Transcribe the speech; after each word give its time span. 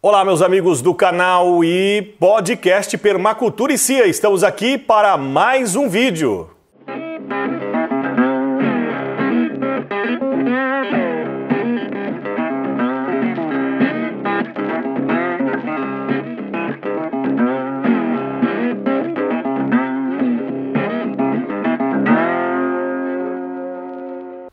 Olá, 0.00 0.24
meus 0.24 0.42
amigos 0.42 0.80
do 0.80 0.94
canal 0.94 1.64
e 1.64 2.14
podcast 2.20 2.96
Permacultura 2.96 3.72
e 3.72 3.78
Cia. 3.78 4.06
Estamos 4.06 4.44
aqui 4.44 4.78
para 4.78 5.16
mais 5.16 5.74
um 5.74 5.88
vídeo. 5.88 6.48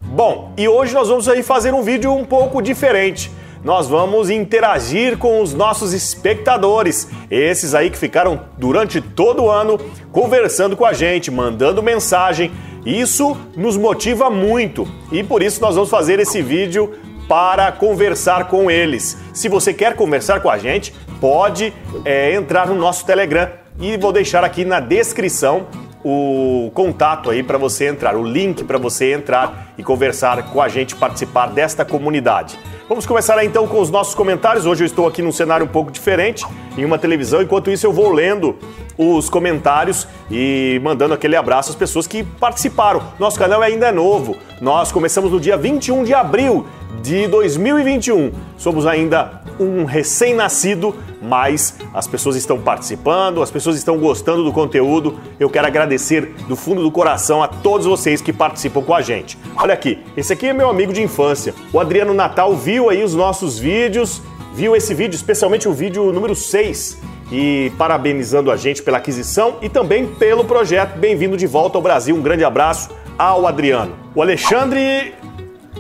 Bom, 0.02 0.54
e 0.58 0.68
hoje 0.68 0.96
nós 0.96 1.08
vamos 1.08 1.30
aí 1.30 1.44
fazer 1.44 1.72
um 1.72 1.84
vídeo 1.84 2.12
um 2.12 2.26
pouco 2.26 2.64
diferente 2.64 3.30
nós 3.66 3.88
vamos 3.88 4.30
interagir 4.30 5.18
com 5.18 5.42
os 5.42 5.52
nossos 5.52 5.92
espectadores, 5.92 7.10
esses 7.32 7.74
aí 7.74 7.90
que 7.90 7.98
ficaram 7.98 8.42
durante 8.60 9.02
todo 9.02 9.46
o 9.46 9.50
ano 9.50 9.80
conversando 10.12 10.78
com 10.78 10.86
a 10.86 10.94
gente, 10.94 11.32
mandando 11.32 11.82
mensagem. 11.82 12.52
Isso 12.86 13.36
nos 13.58 13.76
motiva 13.76 14.30
muito 14.30 14.88
e 15.12 15.24
por 15.24 15.42
isso 15.42 15.60
nós 15.62 15.74
vamos 15.74 15.90
fazer 15.90 16.20
esse 16.20 16.44
vídeo 16.44 16.94
para 17.28 17.72
conversar 17.72 18.50
com 18.50 18.70
eles. 18.70 19.18
Se 19.34 19.50
você 19.50 19.74
quer 19.74 19.96
conversar 19.96 20.42
com 20.42 20.50
a 20.52 20.60
gente, 20.60 20.94
pode 21.20 21.74
é, 22.06 22.36
entrar 22.36 22.68
no 22.68 22.76
nosso 22.76 23.04
Telegram 23.04 23.50
e 23.80 23.98
vou 23.98 24.12
deixar 24.12 24.44
aqui 24.44 24.64
na 24.64 24.80
descrição 24.80 25.66
o 26.08 26.70
contato 26.76 27.32
aí 27.32 27.42
para 27.42 27.58
você 27.58 27.88
entrar, 27.88 28.16
o 28.16 28.24
link 28.24 28.64
para 28.64 28.78
você 28.78 29.12
entrar 29.12 29.74
e 29.76 29.82
conversar 29.82 30.52
com 30.52 30.62
a 30.62 30.70
gente, 30.70 30.96
participar 30.96 31.48
desta 31.48 31.84
comunidade. 31.84 32.60
Vamos 32.88 33.08
começar 33.08 33.40
aí, 33.40 33.48
então 33.48 33.68
com 33.68 33.82
os 33.82 33.90
nossos 33.90 34.14
comentários. 34.14 34.68
Hoje 34.68 34.84
eu 34.84 34.86
estou 34.86 35.08
aqui 35.08 35.24
num 35.24 35.32
cenário 35.32 35.66
um 35.66 35.70
pouco 35.70 35.90
diferente, 35.92 36.46
em 36.78 36.86
uma 36.86 37.00
televisão. 37.00 37.42
Enquanto 37.42 37.72
isso, 37.72 37.88
eu 37.88 37.92
vou 37.92 38.12
lendo 38.12 38.56
os 38.96 39.30
comentários 39.30 40.08
e 40.30 40.80
mandando 40.84 41.16
aquele 41.16 41.36
abraço 41.36 41.72
às 41.72 41.76
pessoas 41.76 42.06
que 42.06 42.24
participaram. 42.24 43.02
Nosso 43.18 43.40
canal 43.40 43.64
ainda 43.64 43.88
é 43.88 43.92
novo. 43.92 44.38
Nós 44.62 44.92
começamos 44.92 45.32
no 45.32 45.40
dia 45.40 45.58
21 45.58 46.04
de 46.04 46.14
abril 46.14 46.68
de 47.02 47.28
2021. 47.28 48.32
Somos 48.58 48.86
ainda 48.86 49.42
um 49.60 49.86
recém-nascido, 49.86 50.96
mas 51.22 51.76
as 51.94 52.08
pessoas 52.08 52.36
estão 52.36 52.60
participando, 52.60 53.42
as 53.42 53.52
pessoas 53.52 53.78
estão 53.78 53.98
gostando 53.98 54.44
do 54.44 54.52
conteúdo. 54.52 55.20
Eu 55.40 55.50
quero 55.50 55.68
agradecer 55.68 56.34
do 56.48 56.56
fundo 56.56 56.82
do 56.82 56.92
coração 56.92 57.42
a 57.42 57.48
todos 57.48 57.86
vocês 57.86 58.22
que 58.22 58.34
participam 58.34 58.82
com 58.82 58.94
a 58.94 59.02
gente. 59.02 59.38
Olha 59.56 59.74
aqui, 59.74 60.00
esse 60.16 60.34
aqui 60.34 60.48
é 60.48 60.54
meu 60.54 60.70
amigo 60.70 60.94
de 60.94 61.02
infância. 61.02 61.54
O 61.72 61.80
Adriano 61.80 62.14
Natal 62.14 62.56
viu 62.56 62.90
aí 62.90 63.04
os 63.04 63.16
nossos 63.16 63.58
vídeos, 63.58 64.22
viu 64.54 64.76
esse 64.76 64.94
vídeo, 64.94 65.16
especialmente 65.16 65.68
o 65.68 65.74
vídeo 65.74 66.12
número 66.12 66.36
6 66.36 67.16
e 67.32 67.72
parabenizando 67.78 68.52
a 68.52 68.58
gente 68.58 68.84
pela 68.84 68.98
aquisição 68.98 69.58
e 69.62 69.70
também 69.70 70.06
pelo 70.06 70.46
projeto. 70.46 70.98
Bem-vindo 70.98 71.36
de 71.36 71.48
volta 71.48 71.78
ao 71.78 71.82
Brasil. 71.82 72.16
Um 72.16 72.22
grande 72.22 72.44
abraço 72.44 72.90
ao 73.18 73.48
Adriano. 73.48 73.96
O 74.14 74.22
Alexandre 74.22 75.14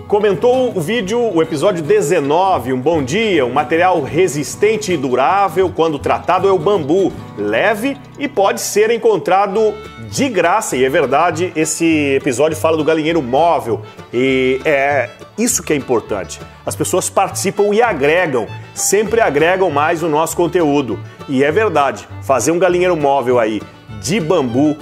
Comentou 0.08 0.72
o 0.78 0.80
vídeo, 0.80 1.20
o 1.20 1.42
episódio 1.42 1.81
19, 1.81 2.72
um 2.72 2.80
bom 2.80 3.03
dia, 3.03 3.44
um 3.44 3.52
material 3.52 4.03
resistente 4.03 4.94
e 4.94 4.98
durável 4.98 5.67
quando 5.67 5.98
tratado 5.98 6.48
é 6.48 6.52
o 6.52 6.59
bambu, 6.59 7.11
leve 7.36 7.98
e 8.20 8.28
pode 8.28 8.61
ser 8.61 8.92
encontrado 8.92 9.73
de 10.08 10.30
graça. 10.30 10.78
E 10.78 10.86
é 10.86 10.89
verdade, 10.89 11.52
esse 11.56 12.14
episódio 12.14 12.56
fala 12.56 12.78
do 12.78 12.83
galinheiro 12.83 13.20
móvel 13.20 13.81
e 14.14 14.61
é 14.64 15.09
isso 15.39 15.64
que 15.64 15.73
é 15.73 15.76
importante. 15.76 16.39
As 16.64 16.76
pessoas 16.76 17.09
participam 17.09 17.73
e 17.73 17.81
agregam, 17.81 18.45
sempre 18.76 19.22
agregam 19.22 19.72
mais 19.72 20.03
o 20.03 20.08
nosso 20.08 20.38
conteúdo. 20.38 21.00
E 21.28 21.44
é 21.44 21.52
verdade, 21.52 22.08
fazer 22.22 22.52
um 22.52 22.59
galinheiro 22.59 22.95
móvel 22.95 23.39
aí 23.39 23.59
de 24.03 24.20
bambu 24.20 24.77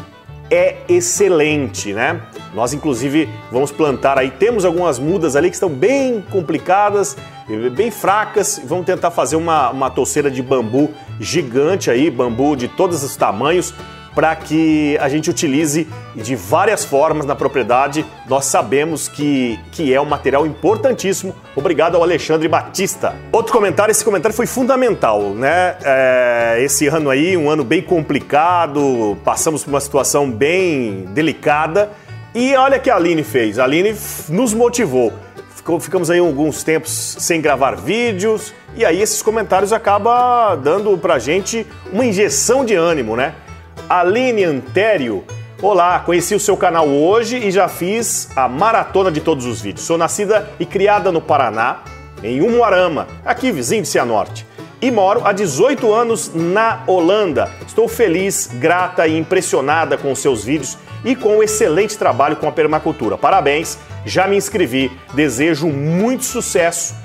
é 0.50 0.78
excelente, 0.88 1.94
né? 1.94 2.22
Nós, 2.54 2.74
inclusive, 2.74 3.28
vamos 3.52 3.72
plantar 3.72 4.18
aí. 4.18 4.30
Temos 4.30 4.66
algumas 4.66 5.00
mudas 5.00 5.36
ali 5.36 5.50
que 5.50 5.56
estão 5.56 5.70
bem 5.70 6.24
complicadas, 6.30 7.18
bem 7.76 7.90
fracas. 7.90 8.62
Vamos 8.66 8.86
tentar 8.86 9.12
fazer 9.12 9.36
uma, 9.36 9.70
uma 9.72 9.90
touceira 9.90 10.30
de 10.30 10.42
bambu 10.42 10.92
gigante 11.20 11.90
aí, 11.90 12.12
bambu 12.12 12.56
de 12.56 12.68
todos 12.68 13.04
os 13.04 13.16
tamanhos, 13.16 13.74
para 14.16 14.36
que 14.36 14.98
a 15.00 15.10
gente 15.10 15.30
utilize 15.30 15.88
de 16.16 16.36
várias 16.36 16.86
formas 16.86 17.26
na 17.26 17.36
propriedade. 17.36 18.06
Nós 18.28 18.46
sabemos 18.46 19.08
que, 19.08 19.60
que 19.72 19.94
é 19.94 20.00
um 20.00 20.06
material 20.06 20.46
importantíssimo. 20.46 21.36
Obrigado 21.56 21.96
ao 21.96 22.04
Alexandre 22.04 22.48
Batista. 22.48 23.16
Outro 23.32 23.52
comentário, 23.54 23.92
esse 23.92 24.04
comentário 24.04 24.36
foi 24.36 24.46
fundamental, 24.46 25.22
né? 25.32 25.76
É, 25.84 26.58
esse 26.60 26.88
ano 26.88 27.10
aí, 27.10 27.36
um 27.36 27.50
ano 27.50 27.64
bem 27.64 27.82
complicado, 27.82 29.18
passamos 29.24 29.64
por 29.64 29.70
uma 29.72 29.82
situação 29.82 30.30
bem 30.30 31.06
delicada 31.10 31.92
e 32.34 32.56
olha 32.56 32.80
que 32.80 32.90
a 32.90 32.96
Aline 32.96 33.24
fez. 33.24 33.60
A 33.60 33.64
Aline 33.64 33.96
nos 34.30 34.54
motivou. 34.54 35.14
Ficamos 35.80 36.10
aí 36.10 36.20
alguns 36.20 36.62
tempos 36.62 37.16
sem 37.20 37.40
gravar 37.40 37.76
vídeos 37.76 38.54
e 38.76 38.84
aí 38.84 39.02
esses 39.02 39.22
comentários 39.22 39.72
acabam 39.72 40.60
dando 40.62 40.98
pra 40.98 41.20
gente 41.20 41.66
uma 41.92 42.04
injeção 42.04 42.66
de 42.66 42.74
ânimo, 42.74 43.16
né? 43.16 43.34
Aline 43.90 44.44
Antério, 44.46 45.24
olá, 45.62 46.00
conheci 46.00 46.34
o 46.34 46.40
seu 46.40 46.56
canal 46.56 46.88
hoje 46.88 47.38
e 47.38 47.52
já 47.52 47.68
fiz 47.68 48.30
a 48.36 48.48
maratona 48.48 49.12
de 49.12 49.20
todos 49.20 49.46
os 49.46 49.62
vídeos. 49.62 49.86
Sou 49.86 49.98
nascida 49.98 50.50
e 50.60 50.66
criada 50.66 51.12
no 51.12 51.22
Paraná, 51.22 51.82
em 52.24 52.42
Umuarama, 52.42 53.08
aqui 53.26 53.52
vizinho 53.52 53.82
de 53.82 53.90
Cianorte 53.90 54.48
e 54.82 54.90
moro 54.90 55.22
há 55.26 55.32
18 55.32 55.94
anos 55.94 56.32
na 56.34 56.84
Holanda. 56.88 57.50
Estou 57.66 57.88
feliz, 57.88 58.50
grata 58.54 59.08
e 59.08 59.18
impressionada 59.18 59.98
com 59.98 60.12
os 60.12 60.20
seus 60.20 60.44
vídeos 60.44 60.78
e 61.06 61.16
com 61.16 61.38
o 61.38 61.44
excelente 61.44 61.98
trabalho 61.98 62.36
com 62.38 62.48
a 62.48 62.52
permacultura. 62.52 63.18
Parabéns, 63.18 63.78
já 64.06 64.28
me 64.28 64.36
inscrevi, 64.36 64.92
desejo 65.14 65.68
muito 65.68 66.24
sucesso 66.24 66.96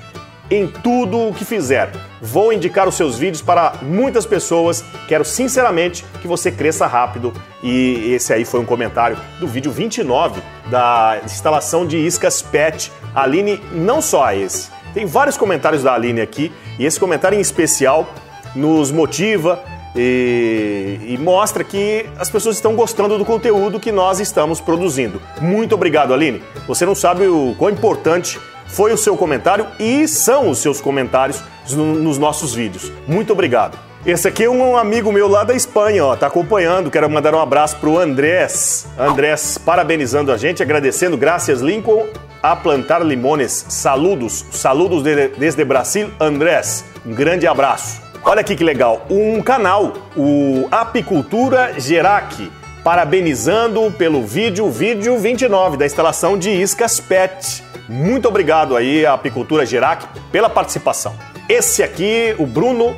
em 0.49 0.67
tudo 0.67 1.27
o 1.27 1.33
que 1.33 1.45
fizer. 1.45 1.91
Vou 2.21 2.51
indicar 2.51 2.87
os 2.87 2.95
seus 2.95 3.17
vídeos 3.17 3.41
para 3.41 3.73
muitas 3.81 4.25
pessoas. 4.25 4.83
Quero 5.07 5.23
sinceramente 5.23 6.05
que 6.21 6.27
você 6.27 6.51
cresça 6.51 6.87
rápido. 6.87 7.33
E 7.63 8.13
esse 8.13 8.33
aí 8.33 8.43
foi 8.43 8.59
um 8.59 8.65
comentário 8.65 9.17
do 9.39 9.47
vídeo 9.47 9.71
29 9.71 10.41
da 10.69 11.19
instalação 11.23 11.85
de 11.85 11.97
iscas 11.97 12.41
PET. 12.41 12.91
Aline, 13.13 13.61
não 13.71 14.01
só 14.01 14.31
esse. 14.33 14.69
Tem 14.93 15.05
vários 15.05 15.37
comentários 15.37 15.83
da 15.83 15.93
Aline 15.93 16.21
aqui 16.21 16.51
e 16.77 16.85
esse 16.85 16.99
comentário 16.99 17.37
em 17.37 17.41
especial 17.41 18.11
nos 18.55 18.91
motiva 18.91 19.63
e, 19.95 20.99
e, 21.03 21.17
mostra 21.17 21.63
que 21.63 22.05
as 22.17 22.29
pessoas 22.29 22.55
estão 22.55 22.75
gostando 22.75 23.17
do 23.17 23.25
conteúdo 23.25 23.79
que 23.79 23.91
nós 23.91 24.19
estamos 24.19 24.61
produzindo. 24.61 25.21
Muito 25.41 25.73
obrigado, 25.73 26.13
Aline. 26.13 26.41
Você 26.67 26.85
não 26.85 26.95
sabe 26.95 27.27
o 27.27 27.55
quão 27.57 27.71
importante 27.71 28.39
foi 28.69 28.93
o 28.93 28.97
seu 28.97 29.17
comentário 29.17 29.67
e 29.79 30.07
são 30.07 30.49
os 30.49 30.59
seus 30.59 30.79
comentários 30.79 31.43
nos 31.75 32.17
nossos 32.17 32.53
vídeos. 32.53 32.91
Muito 33.07 33.33
obrigado. 33.33 33.77
Esse 34.05 34.29
aqui 34.29 34.45
é 34.45 34.49
um 34.49 34.77
amigo 34.77 35.11
meu 35.11 35.27
lá 35.27 35.43
da 35.43 35.53
Espanha, 35.53 36.05
ó, 36.05 36.15
tá 36.15 36.27
acompanhando. 36.27 36.89
Quero 36.89 37.09
mandar 37.09 37.35
um 37.35 37.41
abraço 37.41 37.75
pro 37.77 37.97
Andrés. 37.97 38.87
Andrés 38.97 39.57
parabenizando 39.57 40.31
a 40.31 40.37
gente, 40.37 40.63
agradecendo, 40.63 41.17
graças 41.17 41.59
Lincoln, 41.59 42.07
a 42.41 42.55
plantar 42.55 43.05
limones. 43.05 43.65
Saludos, 43.67 44.45
saludos 44.51 45.03
de, 45.03 45.27
desde 45.29 45.65
Brasil, 45.65 46.09
Andrés. 46.17 46.85
Um 47.05 47.13
grande 47.13 47.45
abraço. 47.45 48.01
Olha 48.23 48.41
aqui 48.41 48.55
que 48.55 48.63
legal, 48.63 49.05
um 49.09 49.41
canal, 49.41 49.93
o 50.15 50.67
Apicultura 50.71 51.73
Gerac, 51.77 52.51
parabenizando 52.83 53.91
pelo 53.91 54.23
vídeo, 54.23 54.69
vídeo 54.69 55.17
29 55.17 55.77
da 55.77 55.85
instalação 55.85 56.37
de 56.37 56.49
iscas 56.49 56.99
PET. 56.99 57.68
Muito 57.89 58.27
obrigado 58.27 58.77
aí 58.77 59.03
a 59.03 59.13
Apicultura 59.13 59.65
Gerac 59.65 60.05
pela 60.31 60.47
participação. 60.47 61.15
Esse 61.49 61.81
aqui, 61.81 62.35
o 62.37 62.45
Bruno, 62.45 62.95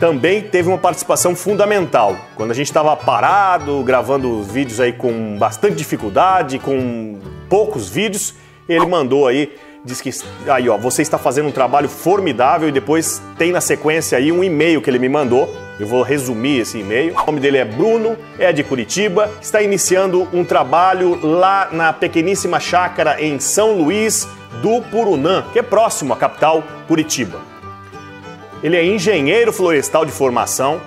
também 0.00 0.42
teve 0.42 0.68
uma 0.68 0.78
participação 0.78 1.36
fundamental. 1.36 2.16
Quando 2.34 2.50
a 2.50 2.54
gente 2.54 2.66
estava 2.66 2.96
parado, 2.96 3.84
gravando 3.84 4.42
vídeos 4.42 4.80
aí 4.80 4.92
com 4.92 5.38
bastante 5.38 5.76
dificuldade, 5.76 6.58
com 6.58 7.20
poucos 7.48 7.88
vídeos, 7.88 8.34
ele 8.68 8.84
mandou 8.84 9.28
aí 9.28 9.52
diz 9.84 10.00
que 10.00 10.10
aí 10.48 10.68
ó, 10.68 10.76
você 10.76 11.02
está 11.02 11.18
fazendo 11.18 11.48
um 11.48 11.52
trabalho 11.52 11.88
formidável 11.88 12.68
e 12.68 12.72
depois 12.72 13.20
tem 13.36 13.50
na 13.50 13.60
sequência 13.60 14.16
aí 14.16 14.30
um 14.30 14.42
e-mail 14.42 14.80
que 14.80 14.88
ele 14.88 14.98
me 14.98 15.08
mandou. 15.08 15.48
Eu 15.80 15.86
vou 15.86 16.02
resumir 16.02 16.60
esse 16.60 16.78
e-mail. 16.78 17.14
O 17.14 17.26
nome 17.26 17.40
dele 17.40 17.58
é 17.58 17.64
Bruno, 17.64 18.16
é 18.38 18.52
de 18.52 18.62
Curitiba, 18.62 19.30
está 19.40 19.62
iniciando 19.62 20.28
um 20.32 20.44
trabalho 20.44 21.18
lá 21.24 21.68
na 21.72 21.92
pequeníssima 21.92 22.60
chácara 22.60 23.20
em 23.22 23.40
São 23.40 23.72
Luís 23.72 24.28
do 24.60 24.82
Purunã, 24.82 25.44
que 25.52 25.58
é 25.58 25.62
próximo 25.62 26.12
à 26.12 26.16
capital 26.16 26.62
Curitiba. 26.86 27.40
Ele 28.62 28.76
é 28.76 28.84
engenheiro 28.84 29.52
florestal 29.52 30.04
de 30.04 30.12
formação 30.12 30.80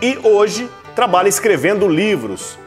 e 0.00 0.18
hoje 0.22 0.68
trabalha 0.94 1.28
escrevendo 1.28 1.86
livros 1.86 2.58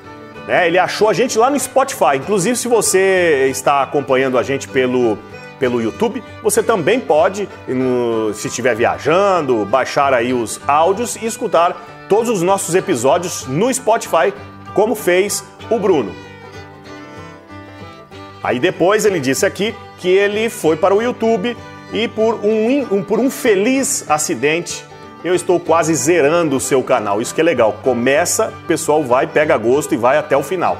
né? 0.48 0.68
Ele 0.68 0.78
achou 0.78 1.10
a 1.10 1.14
gente 1.14 1.38
lá 1.38 1.50
no 1.50 1.60
Spotify. 1.60 2.18
Inclusive, 2.18 2.56
se 2.56 2.68
você 2.68 3.48
está 3.50 3.82
acompanhando 3.82 4.38
a 4.38 4.44
gente 4.44 4.68
pelo 4.68 5.18
pelo 5.62 5.80
YouTube, 5.80 6.24
você 6.42 6.64
também 6.64 7.00
pode, 7.00 7.48
se 8.34 8.48
estiver 8.48 8.76
viajando, 8.76 9.64
baixar 9.64 10.12
aí 10.12 10.34
os 10.34 10.60
áudios 10.68 11.16
e 11.16 11.28
escutar 11.28 12.08
todos 12.10 12.32
os 12.32 12.42
nossos 12.42 12.74
episódios 12.74 13.46
no 13.46 13.72
Spotify, 13.72 14.34
como 14.74 14.96
fez 14.96 15.44
o 15.70 15.78
Bruno. 15.78 16.12
Aí 18.42 18.60
depois 18.60 19.06
ele 19.06 19.20
disse 19.20 19.46
aqui 19.46 19.76
que 20.00 20.10
ele 20.10 20.50
foi 20.50 20.76
para 20.76 20.96
o 20.96 21.02
YouTube 21.02 21.56
e 21.94 22.08
por 22.08 22.44
um, 22.44 22.96
um, 22.96 23.04
por 23.04 23.20
um 23.20 23.30
feliz 23.30 24.10
acidente 24.10 24.84
eu 25.24 25.36
estou 25.36 25.60
quase 25.60 25.94
zerando 25.94 26.56
o 26.56 26.60
seu 26.60 26.82
canal. 26.82 27.22
Isso 27.22 27.36
que 27.36 27.42
é 27.42 27.44
legal. 27.44 27.78
Começa, 27.84 28.52
o 28.64 28.66
pessoal 28.66 29.04
vai, 29.04 29.28
pega 29.28 29.56
gosto 29.56 29.94
e 29.94 29.98
vai 29.98 30.18
até 30.18 30.36
o 30.36 30.42
final. 30.42 30.76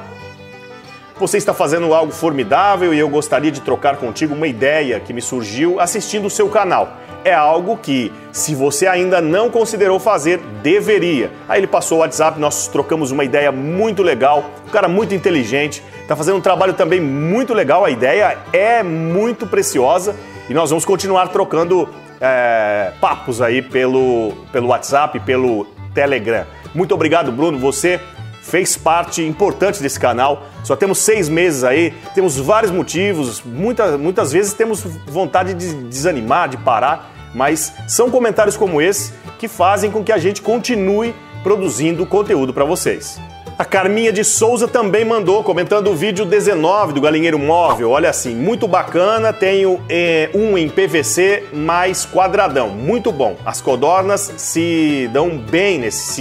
Você 1.22 1.38
está 1.38 1.54
fazendo 1.54 1.94
algo 1.94 2.10
formidável 2.10 2.92
e 2.92 2.98
eu 2.98 3.08
gostaria 3.08 3.52
de 3.52 3.60
trocar 3.60 3.96
contigo 3.96 4.34
uma 4.34 4.48
ideia 4.48 4.98
que 4.98 5.12
me 5.12 5.22
surgiu 5.22 5.78
assistindo 5.78 6.26
o 6.26 6.30
seu 6.30 6.48
canal. 6.48 6.96
É 7.24 7.32
algo 7.32 7.76
que, 7.76 8.12
se 8.32 8.56
você 8.56 8.88
ainda 8.88 9.20
não 9.20 9.48
considerou 9.48 10.00
fazer, 10.00 10.40
deveria. 10.64 11.30
Aí 11.48 11.60
ele 11.60 11.68
passou 11.68 11.98
o 11.98 12.00
WhatsApp, 12.00 12.40
nós 12.40 12.66
trocamos 12.66 13.12
uma 13.12 13.22
ideia 13.22 13.52
muito 13.52 14.02
legal, 14.02 14.50
um 14.66 14.70
cara 14.70 14.88
muito 14.88 15.14
inteligente, 15.14 15.80
está 16.00 16.16
fazendo 16.16 16.38
um 16.38 16.40
trabalho 16.40 16.74
também 16.74 17.00
muito 17.00 17.54
legal, 17.54 17.84
a 17.84 17.90
ideia 17.90 18.38
é 18.52 18.82
muito 18.82 19.46
preciosa 19.46 20.16
e 20.50 20.52
nós 20.52 20.70
vamos 20.70 20.84
continuar 20.84 21.28
trocando 21.28 21.88
é, 22.20 22.90
papos 23.00 23.40
aí 23.40 23.62
pelo, 23.62 24.32
pelo 24.50 24.66
WhatsApp, 24.66 25.20
pelo 25.20 25.68
Telegram. 25.94 26.44
Muito 26.74 26.92
obrigado, 26.92 27.30
Bruno. 27.30 27.60
Você 27.60 28.00
fez 28.42 28.76
parte 28.76 29.22
importante 29.22 29.80
desse 29.80 29.98
canal. 29.98 30.46
Só 30.64 30.76
temos 30.76 30.98
seis 30.98 31.28
meses 31.28 31.64
aí, 31.64 31.94
temos 32.14 32.36
vários 32.36 32.70
motivos, 32.70 33.42
muitas, 33.42 33.98
muitas 33.98 34.32
vezes 34.32 34.52
temos 34.52 34.82
vontade 35.06 35.54
de 35.54 35.72
desanimar, 35.84 36.48
de 36.48 36.58
parar, 36.58 37.12
mas 37.34 37.72
são 37.88 38.10
comentários 38.10 38.56
como 38.56 38.82
esse 38.82 39.12
que 39.38 39.48
fazem 39.48 39.90
com 39.90 40.04
que 40.04 40.12
a 40.12 40.18
gente 40.18 40.42
continue 40.42 41.14
produzindo 41.42 42.04
conteúdo 42.04 42.52
para 42.52 42.64
vocês. 42.64 43.18
A 43.58 43.64
Carminha 43.64 44.12
de 44.12 44.24
Souza 44.24 44.66
também 44.66 45.04
mandou, 45.04 45.44
comentando 45.44 45.90
o 45.90 45.94
vídeo 45.94 46.24
19 46.24 46.94
do 46.94 47.00
Galinheiro 47.00 47.38
Móvel. 47.38 47.90
Olha 47.90 48.10
assim, 48.10 48.34
muito 48.34 48.66
bacana, 48.66 49.32
tenho 49.32 49.80
é, 49.88 50.30
um 50.34 50.56
em 50.56 50.68
PVC 50.68 51.44
mais 51.52 52.04
quadradão, 52.04 52.70
muito 52.70 53.12
bom. 53.12 53.36
As 53.44 53.60
codornas 53.60 54.32
se 54.36 55.08
dão 55.12 55.38
bem 55.38 55.78
nesse 55.78 56.14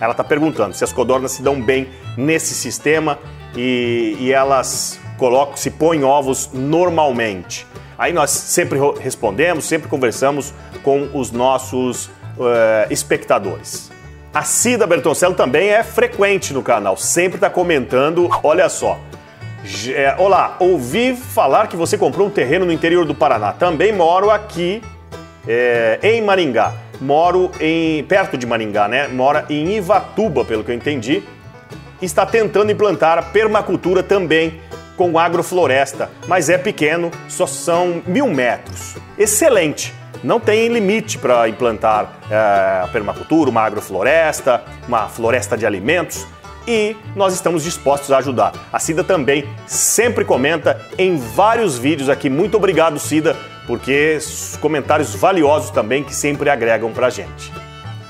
ela 0.00 0.12
está 0.12 0.24
perguntando 0.24 0.74
se 0.74 0.84
as 0.84 0.92
codornas 0.92 1.32
se 1.32 1.42
dão 1.42 1.60
bem 1.60 1.88
nesse 2.16 2.54
sistema 2.54 3.18
e, 3.56 4.16
e 4.20 4.32
elas 4.32 5.00
colocam, 5.16 5.56
se 5.56 5.70
põem 5.70 6.04
ovos 6.04 6.50
normalmente. 6.52 7.66
Aí 7.98 8.12
nós 8.12 8.30
sempre 8.30 8.78
respondemos, 9.00 9.64
sempre 9.64 9.88
conversamos 9.88 10.54
com 10.84 11.08
os 11.12 11.32
nossos 11.32 12.06
uh, 12.06 12.90
espectadores. 12.90 13.90
A 14.32 14.42
Cida 14.42 14.86
Bertoncello 14.86 15.34
também 15.34 15.70
é 15.70 15.82
frequente 15.82 16.54
no 16.54 16.62
canal, 16.62 16.96
sempre 16.96 17.38
está 17.38 17.50
comentando. 17.50 18.28
Olha 18.42 18.68
só. 18.68 18.98
É, 19.92 20.14
olá, 20.18 20.56
ouvi 20.60 21.16
falar 21.16 21.66
que 21.66 21.76
você 21.76 21.98
comprou 21.98 22.28
um 22.28 22.30
terreno 22.30 22.64
no 22.64 22.72
interior 22.72 23.04
do 23.04 23.14
Paraná. 23.14 23.52
Também 23.52 23.92
moro 23.92 24.30
aqui 24.30 24.80
é, 25.46 25.98
em 26.00 26.22
Maringá 26.22 26.72
moro 27.00 27.50
em 27.60 28.04
perto 28.04 28.36
de 28.36 28.46
Maringá, 28.46 28.88
né? 28.88 29.08
Mora 29.08 29.44
em 29.48 29.76
Ivatuba, 29.76 30.44
pelo 30.44 30.64
que 30.64 30.70
eu 30.70 30.74
entendi. 30.74 31.22
Está 32.00 32.24
tentando 32.24 32.70
implantar 32.70 33.32
permacultura 33.32 34.02
também 34.02 34.60
com 34.96 35.18
agrofloresta, 35.18 36.10
mas 36.26 36.48
é 36.48 36.58
pequeno, 36.58 37.10
só 37.28 37.46
são 37.46 38.02
mil 38.06 38.26
metros. 38.26 38.96
Excelente! 39.16 39.94
Não 40.22 40.40
tem 40.40 40.66
limite 40.68 41.16
para 41.16 41.48
implantar 41.48 42.18
é, 42.28 42.88
permacultura, 42.88 43.50
uma 43.50 43.62
agrofloresta, 43.62 44.62
uma 44.88 45.08
floresta 45.08 45.56
de 45.56 45.64
alimentos 45.64 46.26
e 46.66 46.96
nós 47.16 47.32
estamos 47.32 47.62
dispostos 47.62 48.10
a 48.10 48.18
ajudar. 48.18 48.52
A 48.72 48.78
Cida 48.78 49.02
também 49.04 49.48
sempre 49.66 50.24
comenta 50.24 50.80
em 50.98 51.16
vários 51.16 51.78
vídeos 51.78 52.08
aqui. 52.08 52.28
Muito 52.28 52.56
obrigado, 52.56 52.98
Cida, 52.98 53.36
porque 53.68 54.18
comentários 54.62 55.14
valiosos 55.14 55.70
também 55.70 56.02
que 56.02 56.14
sempre 56.14 56.48
agregam 56.48 56.90
pra 56.90 57.10
gente. 57.10 57.52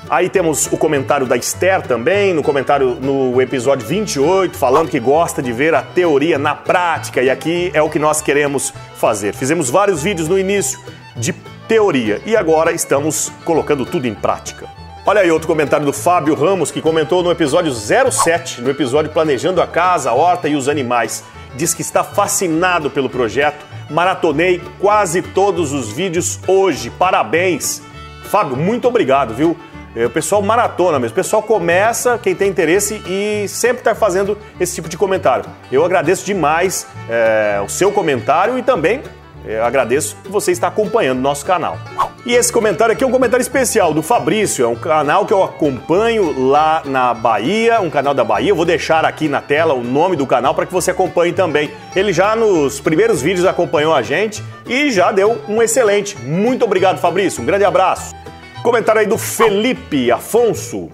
Aí 0.09 0.29
temos 0.29 0.67
o 0.67 0.77
comentário 0.77 1.27
da 1.27 1.35
Esther 1.35 1.81
também, 1.81 2.33
no 2.33 2.41
comentário 2.41 2.97
no 2.99 3.39
episódio 3.41 3.85
28, 3.85 4.57
falando 4.57 4.89
que 4.89 4.99
gosta 4.99 5.41
de 5.41 5.51
ver 5.51 5.75
a 5.75 5.83
teoria 5.83 6.39
na 6.39 6.55
prática, 6.55 7.21
e 7.21 7.29
aqui 7.29 7.69
é 7.73 7.81
o 7.81 7.89
que 7.89 7.99
nós 7.99 8.21
queremos 8.21 8.73
fazer. 8.95 9.35
Fizemos 9.35 9.69
vários 9.69 10.01
vídeos 10.01 10.29
no 10.29 10.39
início 10.39 10.79
de 11.15 11.33
teoria 11.67 12.21
e 12.25 12.37
agora 12.37 12.71
estamos 12.71 13.29
colocando 13.43 13.85
tudo 13.85 14.07
em 14.07 14.15
prática. 14.15 14.65
Olha 15.05 15.21
aí 15.21 15.29
outro 15.29 15.47
comentário 15.47 15.85
do 15.85 15.93
Fábio 15.93 16.35
Ramos, 16.35 16.71
que 16.71 16.81
comentou 16.81 17.21
no 17.21 17.31
episódio 17.31 17.73
07, 17.73 18.61
no 18.61 18.69
episódio 18.69 19.11
Planejando 19.11 19.61
a 19.61 19.67
Casa, 19.67 20.09
a 20.09 20.13
Horta 20.13 20.47
e 20.47 20.55
os 20.55 20.69
Animais. 20.69 21.23
Diz 21.55 21.73
que 21.73 21.81
está 21.81 22.03
fascinado 22.03 22.89
pelo 22.89 23.09
projeto 23.09 23.68
Maratonei 23.89 24.61
quase 24.79 25.21
todos 25.21 25.73
os 25.73 25.91
vídeos 25.91 26.39
hoje. 26.47 26.89
Parabéns! 26.89 27.81
Fábio, 28.25 28.55
muito 28.55 28.87
obrigado, 28.87 29.33
viu? 29.33 29.57
É, 29.95 30.05
o 30.05 30.09
pessoal 30.09 30.41
maratona 30.41 30.99
mesmo. 30.99 31.13
O 31.13 31.15
pessoal 31.15 31.41
começa, 31.41 32.17
quem 32.19 32.35
tem 32.35 32.49
interesse, 32.49 33.01
e 33.07 33.47
sempre 33.47 33.79
está 33.79 33.95
fazendo 33.95 34.37
esse 34.59 34.75
tipo 34.75 34.87
de 34.87 34.97
comentário. 34.97 35.45
Eu 35.71 35.83
agradeço 35.83 36.25
demais 36.25 36.85
é, 37.09 37.59
o 37.65 37.67
seu 37.67 37.91
comentário 37.91 38.57
e 38.57 38.61
também 38.61 39.01
é, 39.45 39.59
agradeço 39.59 40.15
que 40.23 40.29
você 40.29 40.51
está 40.51 40.67
acompanhando 40.67 41.19
nosso 41.19 41.45
canal. 41.45 41.77
E 42.25 42.33
esse 42.33 42.51
comentário 42.51 42.93
aqui 42.93 43.03
é 43.03 43.07
um 43.07 43.11
comentário 43.11 43.41
especial 43.41 43.93
do 43.93 44.03
Fabrício, 44.03 44.65
é 44.65 44.67
um 44.67 44.75
canal 44.75 45.25
que 45.25 45.33
eu 45.33 45.41
acompanho 45.41 46.49
lá 46.49 46.81
na 46.85 47.13
Bahia, 47.13 47.79
um 47.79 47.89
canal 47.89 48.13
da 48.13 48.23
Bahia. 48.25 48.49
Eu 48.49 48.55
vou 48.55 48.65
deixar 48.65 49.05
aqui 49.05 49.29
na 49.29 49.41
tela 49.41 49.73
o 49.73 49.83
nome 49.83 50.17
do 50.17 50.27
canal 50.27 50.53
para 50.53 50.65
que 50.65 50.73
você 50.73 50.91
acompanhe 50.91 51.31
também. 51.31 51.71
Ele 51.95 52.11
já 52.11 52.35
nos 52.35 52.79
primeiros 52.79 53.21
vídeos 53.21 53.45
acompanhou 53.45 53.93
a 53.95 54.01
gente 54.01 54.43
e 54.67 54.91
já 54.91 55.11
deu 55.11 55.41
um 55.47 55.61
excelente. 55.61 56.17
Muito 56.19 56.65
obrigado, 56.65 56.99
Fabrício. 56.99 57.41
Um 57.41 57.45
grande 57.45 57.63
abraço. 57.63 58.13
Comentário 58.61 58.99
aí 58.99 59.07
do 59.07 59.17
Felipe 59.17 60.11
Afonso. 60.11 60.89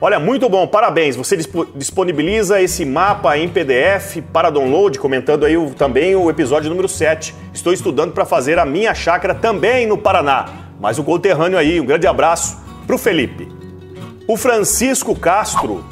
Olha, 0.00 0.18
muito 0.18 0.48
bom, 0.48 0.66
parabéns. 0.66 1.16
Você 1.16 1.36
disponibiliza 1.74 2.60
esse 2.60 2.84
mapa 2.84 3.38
em 3.38 3.48
PDF 3.48 4.18
para 4.32 4.50
download, 4.50 4.98
comentando 4.98 5.46
aí 5.46 5.56
o, 5.56 5.70
também 5.70 6.14
o 6.14 6.28
episódio 6.28 6.68
número 6.68 6.88
7. 6.88 7.34
Estou 7.54 7.72
estudando 7.72 8.12
para 8.12 8.24
fazer 8.26 8.58
a 8.58 8.66
minha 8.66 8.94
chácara 8.94 9.34
também 9.34 9.86
no 9.86 9.96
Paraná 9.96 10.66
mais 10.80 10.98
um 10.98 11.02
conterrâneo 11.02 11.58
aí. 11.58 11.80
Um 11.80 11.86
grande 11.86 12.06
abraço 12.06 12.58
pro 12.86 12.98
Felipe. 12.98 13.48
O 14.28 14.36
Francisco 14.36 15.14
Castro, 15.14 15.84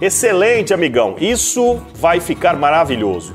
excelente 0.00 0.72
amigão. 0.72 1.16
Isso 1.18 1.80
vai 1.94 2.20
ficar 2.20 2.56
maravilhoso. 2.56 3.34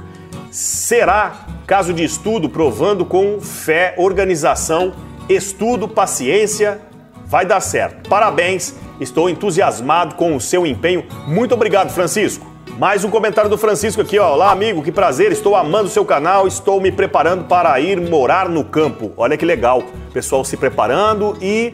Será 0.51 1.45
caso 1.65 1.93
de 1.93 2.03
estudo 2.03 2.49
provando 2.49 3.05
com 3.05 3.39
fé, 3.41 3.93
organização, 3.97 4.93
estudo, 5.27 5.87
paciência, 5.87 6.79
vai 7.27 7.45
dar 7.45 7.59
certo. 7.59 8.09
Parabéns, 8.09 8.75
estou 8.99 9.29
entusiasmado 9.29 10.15
com 10.15 10.35
o 10.35 10.41
seu 10.41 10.65
empenho. 10.65 11.05
Muito 11.27 11.53
obrigado, 11.53 11.91
Francisco. 11.91 12.45
Mais 12.77 13.03
um 13.03 13.09
comentário 13.09 13.49
do 13.49 13.57
Francisco 13.57 14.01
aqui, 14.01 14.17
ó. 14.19 14.33
Olá, 14.33 14.51
amigo, 14.51 14.83
que 14.83 14.91
prazer. 14.91 15.31
Estou 15.31 15.55
amando 15.55 15.85
o 15.85 15.91
seu 15.91 16.05
canal, 16.05 16.47
estou 16.47 16.79
me 16.79 16.91
preparando 16.91 17.45
para 17.45 17.79
ir 17.79 17.99
morar 17.99 18.47
no 18.47 18.63
campo. 18.63 19.11
Olha 19.17 19.35
que 19.35 19.45
legal. 19.45 19.83
Pessoal 20.13 20.45
se 20.45 20.55
preparando 20.55 21.37
e 21.41 21.73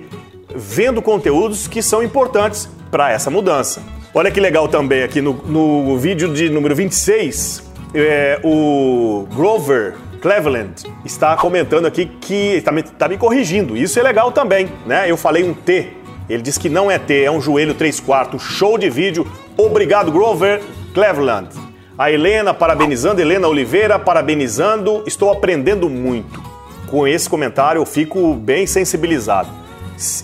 vendo 0.56 1.02
conteúdos 1.02 1.68
que 1.68 1.82
são 1.82 2.02
importantes 2.02 2.70
para 2.90 3.12
essa 3.12 3.30
mudança. 3.30 3.82
Olha 4.14 4.32
que 4.32 4.40
legal 4.40 4.68
também 4.68 5.04
aqui 5.04 5.22
no, 5.22 5.34
no 5.34 5.98
vídeo 5.98 6.32
de 6.32 6.50
número 6.50 6.76
26, 6.76 7.64
é, 7.96 8.40
o 8.44 9.28
Grover 9.36 9.96
Cleveland 10.24 10.86
está 11.04 11.36
comentando 11.36 11.86
aqui 11.86 12.06
que 12.06 12.56
está 12.56 12.72
me, 12.72 12.82
tá 12.82 13.10
me 13.10 13.18
corrigindo. 13.18 13.76
Isso 13.76 14.00
é 14.00 14.04
legal 14.04 14.32
também, 14.32 14.70
né? 14.86 15.12
Eu 15.12 15.18
falei 15.18 15.44
um 15.44 15.54
T. 15.54 15.92
Ele 16.30 16.42
diz 16.42 16.58
que 16.58 16.70
não 16.70 16.90
é 16.90 16.98
T, 16.98 17.24
é 17.24 17.30
um 17.30 17.42
joelho 17.42 17.74
3 17.74 18.00
quartos. 18.00 18.42
Show 18.42 18.78
de 18.78 18.90
vídeo. 18.90 19.28
Obrigado, 19.58 20.14
Grover. 20.14 20.62
Cleveland. 20.94 21.50
A 21.98 22.10
Helena 22.10 22.54
parabenizando, 22.54 23.20
Helena 23.20 23.50
Oliveira 23.50 24.00
parabenizando. 24.00 25.04
Estou 25.06 25.30
aprendendo 25.30 25.90
muito. 25.90 26.42
Com 26.88 27.06
esse 27.06 27.30
comentário 27.30 27.82
eu 27.82 27.86
fico 27.86 28.34
bem 28.34 28.66
sensibilizado. 28.66 29.50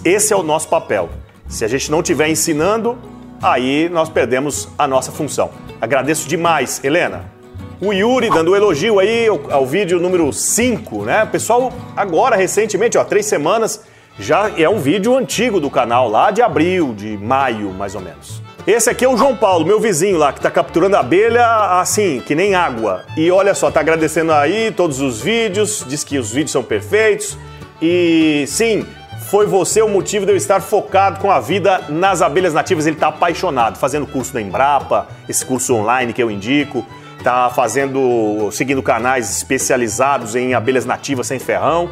Esse 0.06 0.32
é 0.32 0.36
o 0.38 0.44
nosso 0.44 0.70
papel. 0.70 1.10
Se 1.50 1.65
a 1.65 1.68
gente 1.68 1.91
não 1.91 2.00
estiver 2.00 2.29
ensinando, 2.29 2.98
aí 3.41 3.89
nós 3.89 4.08
perdemos 4.08 4.70
a 4.77 4.88
nossa 4.88 5.12
função. 5.12 5.50
Agradeço 5.82 6.25
demais, 6.25 6.82
Helena. 6.86 7.38
O 7.81 7.93
Yuri 7.93 8.29
dando 8.29 8.51
um 8.51 8.55
elogio 8.57 9.00
aí 9.00 9.27
ao, 9.27 9.39
ao 9.50 9.65
vídeo 9.65 10.01
número 10.01 10.33
5, 10.33 11.05
né? 11.05 11.24
O 11.24 11.27
pessoal, 11.27 11.71
agora, 11.95 12.36
recentemente, 12.36 12.98
ó, 12.98 13.05
três 13.05 13.25
semanas, 13.25 13.86
já 14.19 14.51
é 14.57 14.67
um 14.67 14.79
vídeo 14.79 15.15
antigo 15.15 15.62
do 15.62 15.69
canal, 15.69 16.09
lá 16.09 16.29
de 16.29 16.41
abril, 16.41 16.93
de 16.93 17.17
maio, 17.17 17.71
mais 17.71 17.95
ou 17.95 18.01
menos. 18.01 18.41
Esse 18.67 18.89
aqui 18.89 19.05
é 19.05 19.07
o 19.07 19.15
João 19.15 19.33
Paulo, 19.33 19.65
meu 19.65 19.79
vizinho 19.79 20.17
lá, 20.17 20.33
que 20.33 20.41
tá 20.41 20.51
capturando 20.51 20.98
abelha 20.98 21.79
assim, 21.79 22.21
que 22.25 22.36
nem 22.36 22.53
água. 22.53 23.05
E 23.15 23.31
olha 23.31 23.55
só, 23.55 23.71
tá 23.71 23.79
agradecendo 23.79 24.33
aí 24.33 24.71
todos 24.71 25.00
os 25.00 25.21
vídeos, 25.21 25.86
diz 25.88 26.03
que 26.03 26.17
os 26.17 26.31
vídeos 26.31 26.51
são 26.51 26.62
perfeitos. 26.62 27.38
E 27.81 28.43
sim, 28.45 28.86
foi 29.29 29.45
você 29.45 29.81
o 29.81 29.88
motivo 29.88 30.25
de 30.25 30.33
eu 30.33 30.36
estar 30.36 30.59
focado 30.59 31.21
com 31.21 31.31
a 31.31 31.39
vida 31.39 31.86
nas 31.88 32.21
abelhas 32.21 32.53
nativas. 32.53 32.86
Ele 32.86 32.98
está 32.98 33.07
apaixonado, 33.07 33.77
fazendo 33.77 34.05
curso 34.05 34.33
da 34.33 34.41
Embrapa, 34.41 35.07
esse 35.29 35.45
curso 35.45 35.74
online 35.74 36.12
que 36.12 36.21
eu 36.21 36.29
indico, 36.29 36.86
está 37.19 37.49
fazendo, 37.49 38.49
seguindo 38.51 38.81
canais 38.81 39.29
especializados 39.29 40.35
em 40.35 40.53
abelhas 40.53 40.85
nativas 40.85 41.27
sem 41.27 41.38
ferrão. 41.38 41.91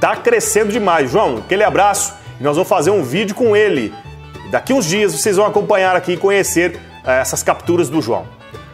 Tá 0.00 0.16
crescendo 0.16 0.72
demais, 0.72 1.10
João. 1.10 1.36
Aquele 1.38 1.62
abraço. 1.62 2.14
Nós 2.40 2.56
vamos 2.56 2.68
fazer 2.68 2.90
um 2.90 3.04
vídeo 3.04 3.36
com 3.36 3.54
ele. 3.54 3.94
Daqui 4.50 4.72
uns 4.72 4.86
dias 4.86 5.12
vocês 5.12 5.36
vão 5.36 5.46
acompanhar 5.46 5.94
aqui 5.94 6.12
e 6.12 6.16
conhecer 6.16 6.80
eh, 7.04 7.20
essas 7.20 7.42
capturas 7.42 7.88
do 7.88 8.02
João. 8.02 8.26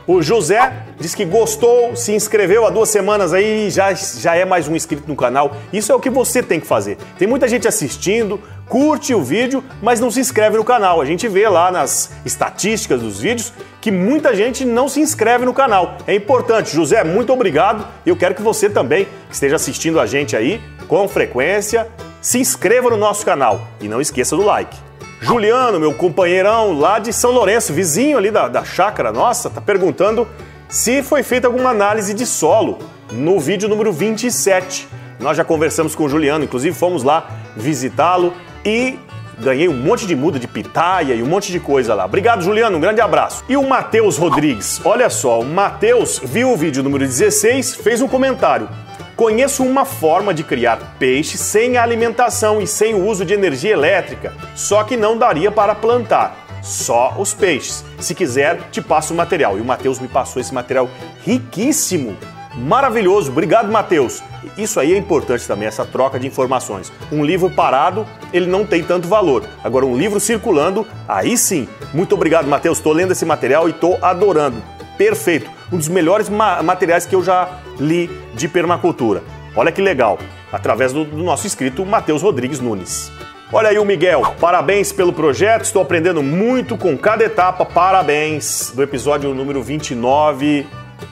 O 0.06 0.22
José 0.22 0.72
diz 0.98 1.14
que 1.14 1.26
gostou, 1.26 1.94
se 1.94 2.14
inscreveu 2.14 2.66
há 2.66 2.70
duas 2.70 2.88
semanas 2.88 3.34
aí, 3.34 3.68
já, 3.70 3.92
já 3.92 4.34
é 4.34 4.42
mais 4.42 4.66
um 4.66 4.74
inscrito 4.74 5.06
no 5.06 5.14
canal. 5.14 5.54
Isso 5.70 5.92
é 5.92 5.94
o 5.94 6.00
que 6.00 6.08
você 6.08 6.42
tem 6.42 6.58
que 6.58 6.66
fazer. 6.66 6.96
Tem 7.18 7.28
muita 7.28 7.46
gente 7.46 7.68
assistindo, 7.68 8.40
curte 8.66 9.14
o 9.14 9.22
vídeo, 9.22 9.62
mas 9.82 10.00
não 10.00 10.10
se 10.10 10.18
inscreve 10.18 10.56
no 10.56 10.64
canal. 10.64 10.98
A 11.02 11.04
gente 11.04 11.28
vê 11.28 11.46
lá 11.46 11.70
nas 11.70 12.10
estatísticas 12.24 13.02
dos 13.02 13.20
vídeos 13.20 13.52
que 13.88 13.92
muita 13.92 14.36
gente 14.36 14.66
não 14.66 14.86
se 14.86 15.00
inscreve 15.00 15.46
no 15.46 15.54
canal. 15.54 15.96
É 16.06 16.14
importante. 16.14 16.76
José, 16.76 17.02
muito 17.02 17.32
obrigado. 17.32 17.86
E 18.04 18.10
eu 18.10 18.16
quero 18.16 18.34
que 18.34 18.42
você 18.42 18.68
também, 18.68 19.06
que 19.28 19.34
esteja 19.34 19.56
assistindo 19.56 19.98
a 19.98 20.04
gente 20.04 20.36
aí 20.36 20.60
com 20.86 21.08
frequência, 21.08 21.88
se 22.20 22.38
inscreva 22.38 22.90
no 22.90 22.98
nosso 22.98 23.24
canal 23.24 23.66
e 23.80 23.88
não 23.88 23.98
esqueça 23.98 24.36
do 24.36 24.44
like. 24.44 24.76
Juliano, 25.22 25.80
meu 25.80 25.94
companheirão 25.94 26.78
lá 26.78 26.98
de 26.98 27.14
São 27.14 27.30
Lourenço, 27.30 27.72
vizinho 27.72 28.18
ali 28.18 28.30
da, 28.30 28.46
da 28.46 28.62
chácara 28.62 29.10
nossa, 29.10 29.48
tá 29.48 29.60
perguntando 29.60 30.28
se 30.68 31.02
foi 31.02 31.22
feita 31.22 31.46
alguma 31.46 31.70
análise 31.70 32.12
de 32.12 32.26
solo 32.26 32.78
no 33.10 33.40
vídeo 33.40 33.70
número 33.70 33.90
27. 33.90 34.86
Nós 35.18 35.34
já 35.34 35.44
conversamos 35.44 35.94
com 35.94 36.04
o 36.04 36.08
Juliano, 36.10 36.44
inclusive 36.44 36.76
fomos 36.76 37.02
lá 37.02 37.26
visitá-lo 37.56 38.34
e 38.62 38.98
ganhei 39.40 39.68
um 39.68 39.76
monte 39.76 40.06
de 40.06 40.14
muda 40.14 40.38
de 40.38 40.48
pitaia 40.48 41.14
e 41.14 41.22
um 41.22 41.26
monte 41.26 41.52
de 41.52 41.60
coisa 41.60 41.94
lá. 41.94 42.04
Obrigado, 42.04 42.42
Juliano, 42.42 42.76
um 42.76 42.80
grande 42.80 43.00
abraço. 43.00 43.44
E 43.48 43.56
o 43.56 43.68
Matheus 43.68 44.16
Rodrigues, 44.16 44.80
olha 44.84 45.08
só, 45.08 45.40
o 45.40 45.44
Matheus 45.44 46.20
viu 46.22 46.52
o 46.52 46.56
vídeo 46.56 46.82
número 46.82 47.04
16, 47.04 47.76
fez 47.76 48.00
um 48.00 48.08
comentário. 48.08 48.68
Conheço 49.16 49.64
uma 49.64 49.84
forma 49.84 50.32
de 50.32 50.44
criar 50.44 50.96
peixe 50.98 51.36
sem 51.36 51.76
alimentação 51.76 52.62
e 52.62 52.66
sem 52.66 52.94
o 52.94 53.04
uso 53.04 53.24
de 53.24 53.34
energia 53.34 53.72
elétrica, 53.72 54.32
só 54.54 54.84
que 54.84 54.96
não 54.96 55.18
daria 55.18 55.50
para 55.50 55.74
plantar. 55.74 56.46
Só 56.62 57.14
os 57.18 57.32
peixes. 57.32 57.84
Se 57.98 58.14
quiser, 58.14 58.60
te 58.70 58.80
passo 58.80 59.14
o 59.14 59.16
material. 59.16 59.56
E 59.56 59.60
o 59.60 59.64
Matheus 59.64 59.98
me 59.98 60.08
passou 60.08 60.40
esse 60.40 60.52
material 60.52 60.88
riquíssimo, 61.24 62.16
maravilhoso. 62.54 63.30
Obrigado, 63.30 63.70
Matheus. 63.70 64.22
Isso 64.56 64.78
aí 64.80 64.94
é 64.94 64.96
importante 64.96 65.46
também, 65.46 65.68
essa 65.68 65.84
troca 65.84 66.18
de 66.18 66.26
informações. 66.26 66.92
Um 67.10 67.24
livro 67.24 67.50
parado, 67.50 68.06
ele 68.32 68.46
não 68.46 68.64
tem 68.64 68.82
tanto 68.82 69.08
valor. 69.08 69.44
Agora, 69.62 69.86
um 69.86 69.96
livro 69.96 70.20
circulando, 70.20 70.86
aí 71.06 71.36
sim. 71.36 71.68
Muito 71.92 72.14
obrigado, 72.14 72.46
Matheus. 72.46 72.78
Estou 72.78 72.92
lendo 72.92 73.12
esse 73.12 73.24
material 73.24 73.68
e 73.68 73.72
estou 73.72 73.98
adorando. 74.02 74.62
Perfeito. 74.96 75.50
Um 75.72 75.76
dos 75.76 75.88
melhores 75.88 76.28
ma 76.28 76.62
materiais 76.62 77.06
que 77.06 77.14
eu 77.14 77.22
já 77.22 77.60
li 77.78 78.10
de 78.34 78.48
permacultura. 78.48 79.22
Olha 79.54 79.72
que 79.72 79.80
legal, 79.80 80.18
através 80.52 80.92
do, 80.92 81.04
do 81.04 81.22
nosso 81.22 81.46
inscrito 81.46 81.84
Matheus 81.84 82.22
Rodrigues 82.22 82.60
Nunes. 82.60 83.10
Olha 83.50 83.70
aí 83.70 83.78
o 83.78 83.84
Miguel, 83.84 84.34
parabéns 84.38 84.92
pelo 84.92 85.10
projeto, 85.10 85.64
estou 85.64 85.80
aprendendo 85.80 86.22
muito 86.22 86.76
com 86.76 86.98
cada 86.98 87.24
etapa, 87.24 87.64
parabéns 87.64 88.72
do 88.74 88.82
episódio 88.82 89.32
número 89.32 89.62
29. 89.62 90.66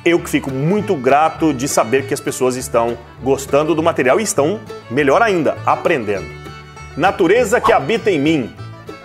Eu 0.04 0.20
que 0.20 0.30
fico 0.30 0.50
muito 0.50 0.94
grato 0.94 1.52
de 1.52 1.66
saber 1.66 2.06
que 2.06 2.14
as 2.14 2.20
pessoas 2.20 2.56
estão 2.56 2.96
gostando 3.22 3.74
do 3.74 3.82
material 3.82 4.20
e 4.20 4.22
estão, 4.22 4.60
melhor 4.90 5.22
ainda, 5.22 5.56
aprendendo. 5.66 6.26
Natureza 6.96 7.60
que 7.60 7.72
habita 7.72 8.10
em 8.10 8.18
mim. 8.18 8.54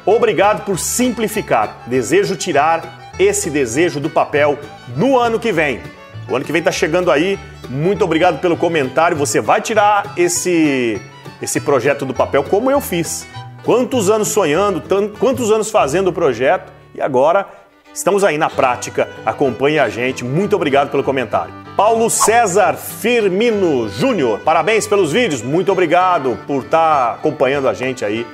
Obrigado 0.05 0.63
por 0.63 0.79
simplificar. 0.79 1.83
Desejo 1.87 2.35
tirar 2.35 3.11
esse 3.19 3.49
desejo 3.49 3.99
do 3.99 4.09
papel 4.09 4.57
no 4.95 5.19
ano 5.19 5.39
que 5.39 5.51
vem. 5.51 5.81
O 6.29 6.35
ano 6.35 6.45
que 6.45 6.51
vem 6.51 6.59
está 6.59 6.71
chegando 6.71 7.11
aí. 7.11 7.39
Muito 7.69 8.03
obrigado 8.03 8.39
pelo 8.39 8.57
comentário. 8.57 9.17
Você 9.17 9.41
vai 9.41 9.61
tirar 9.61 10.13
esse, 10.17 11.01
esse 11.41 11.59
projeto 11.59 12.05
do 12.05 12.13
papel 12.13 12.43
como 12.43 12.71
eu 12.71 12.81
fiz. 12.81 13.27
Quantos 13.63 14.09
anos 14.09 14.29
sonhando, 14.29 14.81
quantos 15.19 15.51
anos 15.51 15.69
fazendo 15.69 16.07
o 16.07 16.13
projeto 16.13 16.71
e 16.95 17.01
agora 17.01 17.47
estamos 17.93 18.23
aí 18.23 18.37
na 18.37 18.49
prática. 18.49 19.09
Acompanhe 19.25 19.79
a 19.79 19.89
gente. 19.89 20.23
Muito 20.23 20.55
obrigado 20.55 20.89
pelo 20.89 21.03
comentário. 21.03 21.53
Paulo 21.75 22.09
César 22.09 22.75
Firmino 22.75 23.87
Júnior, 23.89 24.39
parabéns 24.39 24.85
pelos 24.85 25.11
vídeos. 25.11 25.41
Muito 25.41 25.71
obrigado 25.71 26.37
por 26.45 26.63
estar 26.63 27.07
tá 27.07 27.13
acompanhando 27.13 27.67
a 27.67 27.73
gente 27.73 28.03
aí 28.03 28.25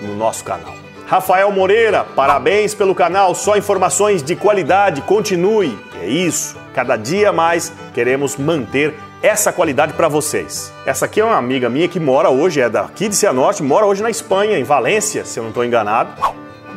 no 0.00 0.16
nosso 0.16 0.42
canal. 0.44 0.74
Rafael 1.06 1.52
Moreira, 1.52 2.04
parabéns 2.04 2.74
pelo 2.74 2.94
canal, 2.94 3.32
só 3.32 3.56
informações 3.56 4.24
de 4.24 4.34
qualidade, 4.34 5.02
continue. 5.02 5.78
É 6.02 6.06
isso, 6.08 6.56
cada 6.74 6.96
dia 6.96 7.32
mais 7.32 7.72
queremos 7.94 8.36
manter 8.36 8.92
essa 9.22 9.52
qualidade 9.52 9.92
para 9.92 10.08
vocês. 10.08 10.72
Essa 10.84 11.04
aqui 11.04 11.20
é 11.20 11.24
uma 11.24 11.36
amiga 11.36 11.70
minha 11.70 11.86
que 11.86 12.00
mora 12.00 12.28
hoje, 12.28 12.60
é 12.60 12.68
daqui 12.68 13.08
de 13.08 13.14
Cianorte, 13.14 13.62
mora 13.62 13.86
hoje 13.86 14.02
na 14.02 14.10
Espanha, 14.10 14.58
em 14.58 14.64
Valência, 14.64 15.24
se 15.24 15.38
eu 15.38 15.44
não 15.44 15.50
estou 15.50 15.64
enganado. 15.64 16.10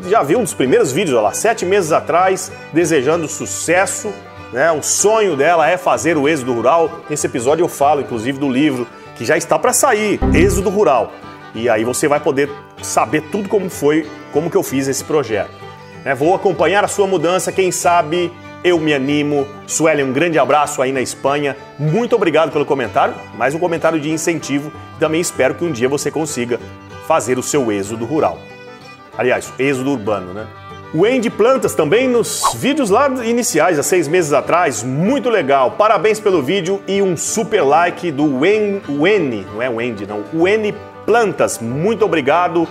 Já 0.07 0.23
viu 0.23 0.39
um 0.39 0.43
dos 0.43 0.53
primeiros 0.53 0.91
vídeos, 0.91 1.21
lá, 1.21 1.33
sete 1.33 1.65
meses 1.65 1.91
atrás, 1.91 2.51
desejando 2.71 3.27
sucesso. 3.27 4.13
Né? 4.53 4.71
O 4.71 4.81
sonho 4.81 5.35
dela 5.35 5.69
é 5.69 5.77
fazer 5.77 6.17
o 6.17 6.27
êxodo 6.27 6.53
rural. 6.53 7.01
Nesse 7.09 7.27
episódio 7.27 7.63
eu 7.63 7.69
falo, 7.69 8.01
inclusive, 8.01 8.39
do 8.39 8.49
livro 8.49 8.87
que 9.15 9.25
já 9.25 9.35
está 9.35 9.59
para 9.59 9.73
sair, 9.73 10.17
Êxodo 10.33 10.69
Rural. 10.69 11.11
E 11.53 11.67
aí 11.67 11.83
você 11.83 12.07
vai 12.07 12.21
poder 12.21 12.49
saber 12.81 13.21
tudo 13.29 13.49
como 13.49 13.69
foi, 13.69 14.09
como 14.31 14.49
que 14.49 14.55
eu 14.55 14.63
fiz 14.63 14.87
esse 14.87 15.03
projeto. 15.03 15.51
É, 16.05 16.15
vou 16.15 16.33
acompanhar 16.33 16.85
a 16.85 16.87
sua 16.87 17.05
mudança, 17.05 17.51
quem 17.51 17.69
sabe 17.69 18.31
eu 18.63 18.79
me 18.79 18.93
animo. 18.93 19.45
Sueli, 19.67 20.03
um 20.03 20.13
grande 20.13 20.39
abraço 20.39 20.81
aí 20.81 20.93
na 20.93 21.01
Espanha. 21.01 21.57
Muito 21.77 22.15
obrigado 22.15 22.51
pelo 22.51 22.65
comentário, 22.65 23.13
mais 23.37 23.53
um 23.53 23.59
comentário 23.59 23.99
de 23.99 24.09
incentivo. 24.09 24.71
Também 24.97 25.19
espero 25.19 25.55
que 25.55 25.65
um 25.65 25.71
dia 25.71 25.89
você 25.89 26.09
consiga 26.09 26.57
fazer 27.05 27.37
o 27.37 27.43
seu 27.43 27.69
êxodo 27.71 28.05
rural. 28.05 28.39
Aliás, 29.19 29.51
êxodo 29.59 29.91
urbano, 29.91 30.33
né? 30.33 30.47
O 30.93 31.03
Plantas 31.35 31.75
também 31.75 32.07
nos 32.07 32.41
vídeos 32.55 32.89
lá 32.89 33.09
iniciais, 33.25 33.77
há 33.77 33.83
seis 33.83 34.07
meses 34.07 34.31
atrás, 34.31 34.81
muito 34.81 35.29
legal. 35.29 35.71
Parabéns 35.71 36.21
pelo 36.21 36.41
vídeo 36.41 36.81
e 36.87 37.01
um 37.01 37.17
super 37.17 37.61
like 37.61 38.11
do 38.11 38.39
Wen, 38.39 38.81
Wen 38.87 39.45
não 39.53 39.61
é 39.61 39.69
Wendy 39.69 40.07
não, 40.07 40.23
o 40.33 40.47
N 40.47 40.73
Plantas, 41.05 41.59
muito 41.59 42.05
obrigado 42.05 42.65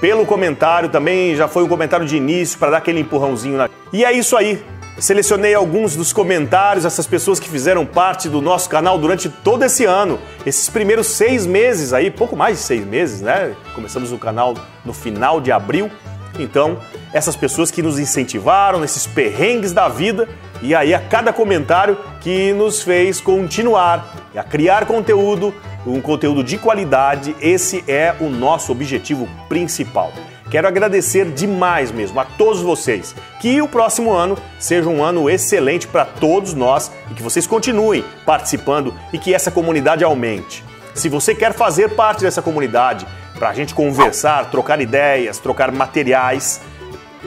pelo 0.00 0.24
comentário. 0.24 0.88
Também 0.88 1.34
já 1.34 1.48
foi 1.48 1.64
um 1.64 1.68
comentário 1.68 2.06
de 2.06 2.16
início 2.16 2.56
para 2.60 2.70
dar 2.70 2.76
aquele 2.76 3.00
empurrãozinho. 3.00 3.56
Na... 3.56 3.68
E 3.92 4.04
é 4.04 4.12
isso 4.12 4.36
aí. 4.36 4.62
Selecionei 5.00 5.54
alguns 5.54 5.94
dos 5.94 6.12
comentários, 6.12 6.84
essas 6.84 7.06
pessoas 7.06 7.38
que 7.38 7.48
fizeram 7.48 7.86
parte 7.86 8.28
do 8.28 8.42
nosso 8.42 8.68
canal 8.68 8.98
durante 8.98 9.28
todo 9.28 9.64
esse 9.64 9.84
ano, 9.84 10.18
esses 10.44 10.68
primeiros 10.68 11.06
seis 11.06 11.46
meses 11.46 11.92
aí, 11.92 12.10
pouco 12.10 12.34
mais 12.34 12.58
de 12.58 12.64
seis 12.64 12.84
meses, 12.84 13.20
né? 13.20 13.54
Começamos 13.76 14.10
o 14.10 14.18
canal 14.18 14.54
no 14.84 14.92
final 14.92 15.40
de 15.40 15.52
abril. 15.52 15.88
Então, 16.36 16.78
essas 17.12 17.36
pessoas 17.36 17.70
que 17.70 17.80
nos 17.80 17.96
incentivaram 17.98 18.80
nesses 18.80 19.06
perrengues 19.06 19.72
da 19.72 19.88
vida 19.88 20.28
e 20.60 20.74
aí 20.74 20.92
a 20.92 20.98
cada 21.00 21.32
comentário 21.32 21.96
que 22.20 22.52
nos 22.52 22.82
fez 22.82 23.20
continuar 23.20 24.16
a 24.36 24.42
criar 24.42 24.84
conteúdo, 24.84 25.54
um 25.86 26.00
conteúdo 26.00 26.42
de 26.42 26.58
qualidade. 26.58 27.36
Esse 27.40 27.84
é 27.86 28.14
o 28.20 28.28
nosso 28.28 28.72
objetivo 28.72 29.28
principal. 29.48 30.12
Quero 30.50 30.66
agradecer 30.66 31.26
demais 31.32 31.92
mesmo 31.92 32.18
a 32.18 32.24
todos 32.24 32.62
vocês. 32.62 33.14
Que 33.38 33.60
o 33.60 33.68
próximo 33.68 34.12
ano 34.12 34.36
seja 34.58 34.88
um 34.88 35.04
ano 35.04 35.28
excelente 35.28 35.86
para 35.86 36.06
todos 36.06 36.54
nós 36.54 36.90
e 37.10 37.14
que 37.14 37.22
vocês 37.22 37.46
continuem 37.46 38.02
participando 38.24 38.94
e 39.12 39.18
que 39.18 39.34
essa 39.34 39.50
comunidade 39.50 40.02
aumente. 40.02 40.64
Se 40.94 41.08
você 41.08 41.34
quer 41.34 41.52
fazer 41.52 41.90
parte 41.90 42.22
dessa 42.22 42.40
comunidade, 42.40 43.06
para 43.38 43.50
a 43.50 43.54
gente 43.54 43.74
conversar, 43.74 44.50
trocar 44.50 44.80
ideias, 44.80 45.38
trocar 45.38 45.70
materiais, 45.70 46.60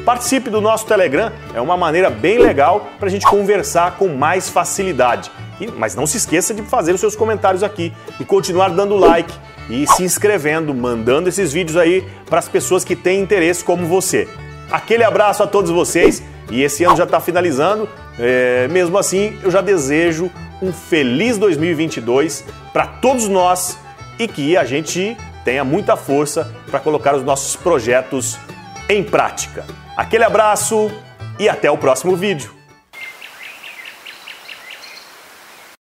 participe 0.04 0.50
do 0.50 0.60
nosso 0.60 0.86
Telegram. 0.88 1.32
É 1.54 1.62
uma 1.62 1.78
maneira 1.78 2.10
bem 2.10 2.40
legal 2.40 2.88
para 3.00 3.08
a 3.08 3.12
gente 3.12 3.25
conversar 3.25 3.98
com 3.98 4.08
mais 4.10 4.50
facilidade. 4.50 5.32
Mas 5.78 5.94
não 5.94 6.08
se 6.08 6.18
esqueça 6.18 6.56
de 6.56 6.63
fazer 6.63 6.92
os 6.92 7.00
seus 7.00 7.16
comentários 7.16 7.62
aqui 7.62 7.94
e 8.20 8.25
continuar 8.25 8.70
dando 8.70 8.96
like 8.96 9.32
e 9.72 9.88
se 9.88 10.04
inscrevendo, 10.04 10.75
mandando 10.75 11.30
esses 11.30 11.54
vídeos 11.54 11.78
aí 11.78 12.06
para 12.25 12.40
as 12.40 12.50
pessoas 12.50 12.84
que 12.84 12.96
têm 12.96 13.22
interesse 13.22 13.63
como 13.63 13.88
você. 13.88 14.28
Aquele 14.70 15.04
abraço 15.04 15.42
a 15.42 15.48
todos 15.48 15.72
vocês 15.72 16.22
e 16.51 16.62
esse 16.62 16.84
ano 16.84 16.98
já 16.98 17.06
está 17.06 17.22
finalizando. 17.22 17.88
É, 18.20 18.68
mesmo 18.68 18.98
assim, 18.98 19.40
eu 19.42 19.50
já 19.50 19.62
desejo 19.62 20.30
um 20.62 20.74
feliz 20.74 21.38
2022 21.38 22.44
para 22.74 22.86
todos 22.86 23.30
nós 23.30 23.78
e 24.20 24.28
que 24.28 24.58
a 24.58 24.66
gente 24.66 25.16
tenha 25.46 25.63
muita 25.63 25.96
força 25.96 26.54
para 26.70 26.80
colocar 26.80 27.16
os 27.16 27.24
nossos 27.24 27.56
projetos 27.56 28.38
em 28.90 29.01
prática. 29.04 29.66
Aquele 29.96 30.25
abraço 30.25 30.92
e 31.40 31.48
até 31.48 31.72
o 31.72 31.78
próximo 31.78 32.16
vídeo. 32.16 32.61